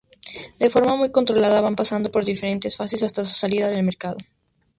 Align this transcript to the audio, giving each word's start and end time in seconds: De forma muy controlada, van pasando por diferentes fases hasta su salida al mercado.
De 0.57 0.71
forma 0.71 0.95
muy 0.95 1.11
controlada, 1.11 1.61
van 1.61 1.75
pasando 1.75 2.09
por 2.11 2.25
diferentes 2.25 2.75
fases 2.75 3.03
hasta 3.03 3.23
su 3.23 3.35
salida 3.35 3.67
al 3.67 3.83
mercado. 3.83 4.17